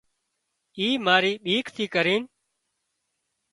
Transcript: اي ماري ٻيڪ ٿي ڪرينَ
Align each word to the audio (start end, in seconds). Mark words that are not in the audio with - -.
اي 0.77 0.87
ماري 1.05 1.33
ٻيڪ 1.45 1.65
ٿي 1.75 1.85
ڪرينَ 1.93 2.21